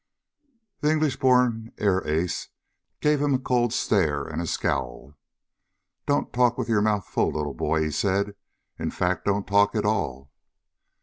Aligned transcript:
The 0.79 0.89
English 0.89 1.17
born 1.17 1.73
air 1.77 2.01
ace 2.07 2.47
gave 3.01 3.21
him 3.21 3.35
a 3.35 3.37
cold 3.37 3.71
stare 3.71 4.23
and 4.23 4.41
a 4.41 4.47
scowl. 4.47 5.15
"Don't 6.07 6.33
talk 6.33 6.57
with 6.57 6.67
your 6.67 6.81
mouth 6.81 7.05
full, 7.05 7.31
little 7.33 7.53
boy!" 7.53 7.83
he 7.83 7.91
said. 7.91 8.33
"In 8.79 8.89
fact, 8.89 9.25
don't 9.25 9.45
talk 9.45 9.75
at 9.75 9.85
all." 9.85 10.31